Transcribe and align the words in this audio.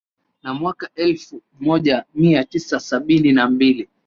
na 0.43 0.53
mwaka 0.53 0.89
ellfu 0.95 1.41
moja 1.59 2.03
mia 2.15 2.43
tisa 2.43 2.79
sabini 2.79 3.31
na 3.31 3.49
mbili 3.49 3.89